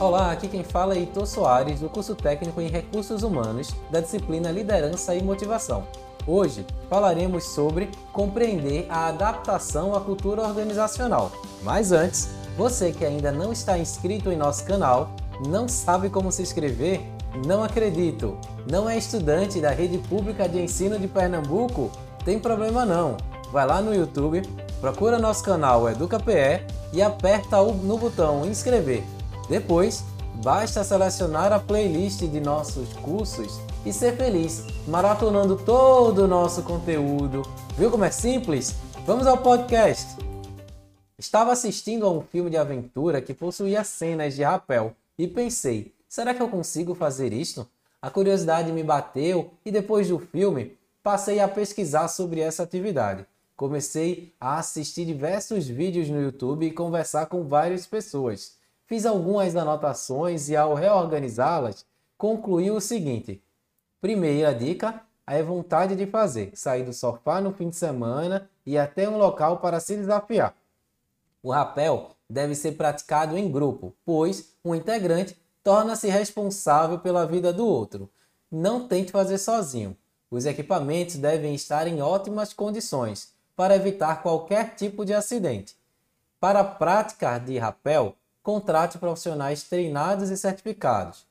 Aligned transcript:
Olá, 0.00 0.32
aqui 0.32 0.48
quem 0.48 0.64
fala 0.64 0.94
é 0.94 1.00
Heitor 1.00 1.26
Soares, 1.26 1.80
do 1.80 1.88
curso 1.90 2.14
técnico 2.14 2.58
em 2.58 2.68
Recursos 2.68 3.22
Humanos, 3.22 3.76
da 3.90 4.00
disciplina 4.00 4.50
Liderança 4.50 5.14
e 5.14 5.22
Motivação. 5.22 5.84
Hoje 6.26 6.64
falaremos 6.88 7.44
sobre 7.44 7.90
compreender 8.10 8.86
a 8.88 9.08
adaptação 9.08 9.94
à 9.94 10.00
cultura 10.00 10.40
organizacional. 10.40 11.30
Mas 11.62 11.92
antes, 11.92 12.30
você 12.56 12.92
que 12.92 13.04
ainda 13.04 13.30
não 13.30 13.52
está 13.52 13.76
inscrito 13.76 14.32
em 14.32 14.38
nosso 14.38 14.64
canal, 14.64 15.10
não 15.46 15.68
sabe 15.68 16.08
como 16.08 16.32
se 16.32 16.40
inscrever? 16.40 17.02
Não 17.46 17.62
acredito! 17.62 18.38
Não 18.70 18.88
é 18.88 18.96
estudante 18.96 19.60
da 19.60 19.68
rede 19.68 19.98
pública 19.98 20.48
de 20.48 20.62
ensino 20.62 20.98
de 20.98 21.08
Pernambuco? 21.08 21.90
Tem 22.24 22.38
problema 22.38 22.86
não! 22.86 23.18
Vai 23.52 23.66
lá 23.66 23.82
no 23.82 23.94
YouTube, 23.94 24.40
procura 24.80 25.18
nosso 25.18 25.44
canal 25.44 25.90
EducaPE 25.90 26.64
e 26.90 27.02
aperta 27.02 27.62
no 27.62 27.98
botão 27.98 28.46
inscrever. 28.46 29.04
Depois, 29.50 30.04
basta 30.44 30.84
selecionar 30.84 31.52
a 31.52 31.58
playlist 31.58 32.20
de 32.20 32.40
nossos 32.40 32.92
cursos 32.92 33.58
e 33.84 33.92
ser 33.92 34.16
feliz, 34.16 34.64
maratonando 34.86 35.56
todo 35.56 36.18
o 36.18 36.28
nosso 36.28 36.62
conteúdo. 36.62 37.42
Viu 37.76 37.90
como 37.90 38.04
é 38.04 38.12
simples? 38.12 38.76
Vamos 39.04 39.26
ao 39.26 39.38
podcast! 39.38 40.16
Estava 41.18 41.50
assistindo 41.50 42.06
a 42.06 42.12
um 42.12 42.20
filme 42.20 42.48
de 42.48 42.56
aventura 42.56 43.20
que 43.20 43.34
possuía 43.34 43.82
cenas 43.82 44.36
de 44.36 44.44
rapel 44.44 44.94
e 45.18 45.26
pensei: 45.26 45.92
será 46.08 46.32
que 46.32 46.40
eu 46.40 46.48
consigo 46.48 46.94
fazer 46.94 47.32
isto? 47.32 47.68
A 48.00 48.08
curiosidade 48.08 48.70
me 48.70 48.84
bateu 48.84 49.50
e 49.66 49.72
depois 49.72 50.08
do 50.08 50.20
filme 50.20 50.78
passei 51.02 51.40
a 51.40 51.48
pesquisar 51.48 52.06
sobre 52.06 52.38
essa 52.38 52.62
atividade. 52.62 53.26
Comecei 53.56 54.32
a 54.40 54.58
assistir 54.58 55.04
diversos 55.04 55.66
vídeos 55.66 56.08
no 56.08 56.22
YouTube 56.22 56.64
e 56.64 56.70
conversar 56.70 57.26
com 57.26 57.42
várias 57.42 57.84
pessoas. 57.84 58.59
Fiz 58.90 59.06
algumas 59.06 59.54
anotações 59.54 60.48
e, 60.48 60.56
ao 60.56 60.74
reorganizá-las, 60.74 61.86
concluí 62.18 62.72
o 62.72 62.80
seguinte: 62.80 63.40
primeira 64.00 64.52
dica 64.52 65.02
é 65.24 65.40
vontade 65.44 65.94
de 65.94 66.06
fazer, 66.06 66.50
sair 66.56 66.82
do 66.82 66.92
sofá 66.92 67.40
no 67.40 67.52
fim 67.52 67.68
de 67.68 67.76
semana 67.76 68.50
e 68.66 68.76
até 68.76 69.08
um 69.08 69.16
local 69.16 69.58
para 69.58 69.78
se 69.78 69.94
desafiar. 69.94 70.56
O 71.40 71.52
rapel 71.52 72.16
deve 72.28 72.56
ser 72.56 72.72
praticado 72.72 73.38
em 73.38 73.48
grupo, 73.48 73.94
pois 74.04 74.56
um 74.64 74.74
integrante 74.74 75.40
torna-se 75.62 76.08
responsável 76.08 76.98
pela 76.98 77.24
vida 77.24 77.52
do 77.52 77.64
outro. 77.64 78.10
Não 78.50 78.88
tente 78.88 79.12
fazer 79.12 79.38
sozinho. 79.38 79.96
Os 80.28 80.46
equipamentos 80.46 81.14
devem 81.14 81.54
estar 81.54 81.86
em 81.86 82.02
ótimas 82.02 82.52
condições 82.52 83.32
para 83.54 83.76
evitar 83.76 84.20
qualquer 84.20 84.74
tipo 84.74 85.04
de 85.04 85.14
acidente. 85.14 85.76
Para 86.40 86.58
a 86.58 86.64
prática 86.64 87.38
de 87.38 87.56
rapel, 87.56 88.16
contrate 88.42 88.98
profissionais 88.98 89.62
treinados 89.62 90.30
e 90.30 90.36
certificados. 90.36 91.26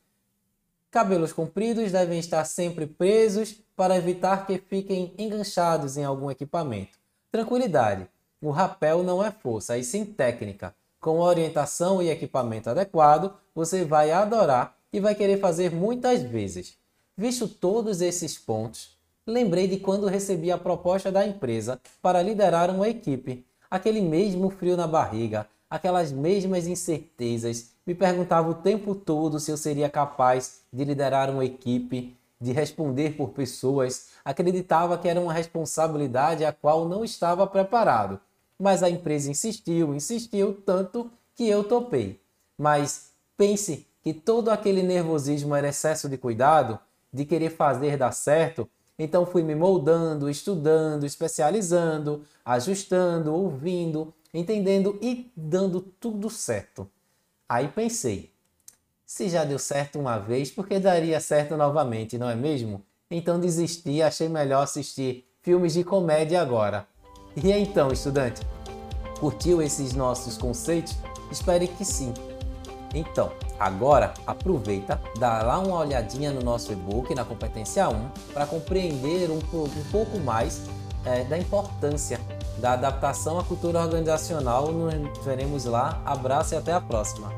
Cabelos 0.92 1.32
compridos 1.32 1.92
devem 1.92 2.20
estar 2.20 2.44
sempre 2.46 2.88
presos 2.88 3.56
para 3.76 3.96
evitar 3.96 4.48
que 4.48 4.58
fiquem 4.58 5.14
enganchados 5.18 5.98
em 5.98 6.04
algum 6.04 6.32
equipamento. 6.32 6.98
Tranquilidade: 7.32 8.08
o 8.42 8.50
rapel 8.50 9.04
não 9.04 9.24
é 9.24 9.32
força, 9.32 9.78
e 9.78 9.84
sim 9.84 10.06
técnica. 10.06 10.74
Com 11.00 11.20
orientação 11.20 12.02
e 12.02 12.10
equipamento 12.10 12.70
adequado, 12.70 13.34
você 13.54 13.86
vai 13.86 14.12
adorar 14.12 14.76
e 14.92 15.00
vai 15.00 15.14
querer 15.14 15.40
fazer 15.40 15.72
muitas 15.72 16.22
vezes. 16.24 16.78
Visto 17.16 17.48
todos 17.48 18.02
esses 18.02 18.38
pontos, 18.38 18.98
lembrei 19.28 19.68
de 19.68 19.78
quando 19.78 20.08
recebi 20.08 20.52
a 20.52 20.58
proposta 20.58 21.12
da 21.12 21.26
empresa 21.26 21.80
para 22.02 22.22
liderar 22.22 22.70
uma 22.70 22.90
equipe. 22.90 23.46
Aquele 23.70 24.02
mesmo 24.02 24.50
frio 24.50 24.76
na 24.76 24.88
barriga, 24.88 25.48
aquelas 25.70 26.12
mesmas 26.12 26.68
incertezas, 26.68 27.72
me 27.86 27.94
perguntava 27.94 28.50
o 28.50 28.56
tempo 28.56 28.96
todo 28.96 29.40
se 29.40 29.52
eu 29.52 29.58
seria 29.58 29.90
capaz 29.90 30.62
de 30.72 30.84
liderar 30.84 31.30
uma 31.30 31.46
equipe, 31.46 32.18
de 32.40 32.52
responder 32.52 33.16
por 33.16 33.30
pessoas, 33.30 34.10
acreditava 34.24 34.98
que 34.98 35.08
era 35.08 35.20
uma 35.20 35.34
responsabilidade 35.34 36.46
a 36.46 36.54
qual 36.54 36.88
não 36.88 37.04
estava 37.04 37.46
preparado. 37.46 38.20
Mas 38.58 38.82
a 38.82 38.90
empresa 38.90 39.30
insistiu, 39.30 39.94
insistiu 39.94 40.54
tanto 40.66 41.12
que 41.36 41.48
eu 41.48 41.64
topei. 41.64 42.20
Mas 42.58 43.12
pense 43.38 43.86
que 44.02 44.14
todo 44.14 44.50
aquele 44.50 44.84
nervosismo 44.84 45.56
era 45.56 45.70
excesso 45.70 46.10
de 46.10 46.18
cuidado, 46.18 46.80
de 47.12 47.26
querer 47.26 47.50
fazer 47.50 47.98
dar 47.98 48.12
certo, 48.12 48.70
então 49.00 49.26
fui 49.26 49.42
me 49.42 49.56
moldando, 49.56 50.30
estudando, 50.30 51.06
especializando, 51.06 52.22
ajustando, 52.44 53.34
ouvindo, 53.34 54.14
entendendo 54.34 55.00
e 55.02 55.32
dando 55.36 55.80
tudo 55.80 56.30
certo. 56.30 56.86
Aí 57.48 57.70
pensei, 57.70 58.34
se 59.06 59.30
já 59.30 59.46
deu 59.46 59.58
certo 59.58 59.98
uma 59.98 60.20
vez, 60.20 60.52
por 60.52 60.68
que 60.68 60.78
daria 60.78 61.20
certo 61.22 61.56
novamente, 61.56 62.18
não 62.18 62.30
é 62.30 62.36
mesmo? 62.36 62.84
Então 63.10 63.40
desisti 63.40 63.90
e 63.90 64.04
achei 64.04 64.28
melhor 64.28 64.64
assistir 64.64 65.26
filmes 65.42 65.74
de 65.74 65.84
comédia 65.84 66.42
agora. 66.42 66.86
E 67.36 67.52
então, 67.52 67.92
estudante, 67.92 68.42
curtiu 69.20 69.62
esses 69.62 69.94
nossos 69.94 70.38
conceitos? 70.38 70.96
Espere 71.32 71.68
que 71.70 71.86
sim. 71.86 72.14
Então, 72.94 73.32
agora 73.60 74.14
aproveita, 74.26 75.00
dá 75.18 75.42
lá 75.44 75.60
uma 75.60 75.78
olhadinha 75.80 76.32
no 76.32 76.42
nosso 76.42 76.72
e-book 76.72 77.14
na 77.14 77.24
competência 77.24 77.88
1 77.90 78.10
para 78.34 78.46
compreender 78.46 79.30
um, 79.30 79.38
um 79.38 79.84
pouco 79.92 80.18
mais 80.20 80.62
é, 81.06 81.24
da 81.24 81.38
importância 81.38 82.20
da 82.58 82.74
adaptação 82.74 83.40
à 83.40 83.44
cultura 83.44 83.80
organizacional. 83.80 84.72
Nos 84.72 85.18
veremos 85.24 85.66
lá. 85.66 86.02
Abraço 86.06 86.54
e 86.54 86.58
até 86.58 86.74
a 86.74 86.82
próxima. 86.82 87.32